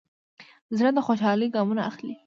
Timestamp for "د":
0.95-0.99